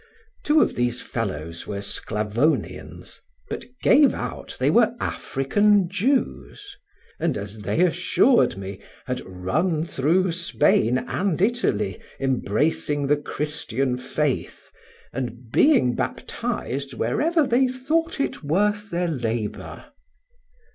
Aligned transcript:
Two 0.43 0.61
of 0.63 0.73
these 0.75 0.99
fellows 0.99 1.67
were 1.67 1.79
Sclavonians, 1.79 3.19
but 3.51 3.65
gave 3.83 4.15
out 4.15 4.57
they 4.59 4.71
were 4.71 4.95
African 4.99 5.87
Jews, 5.89 6.75
and 7.19 7.37
(as 7.37 7.59
they 7.59 7.83
assured 7.85 8.57
me) 8.57 8.79
had 9.05 9.21
run 9.27 9.85
through 9.85 10.31
Spain 10.31 10.97
and 11.07 11.39
Italy, 11.39 12.01
embracing 12.19 13.05
the 13.05 13.17
Christian 13.17 13.95
faith, 13.95 14.71
and 15.13 15.51
being 15.51 15.93
baptised 15.93 16.95
wherever 16.95 17.45
they 17.45 17.67
thought 17.67 18.19
it 18.19 18.43
worth 18.43 18.89
their 18.89 19.07
labor. 19.07 19.85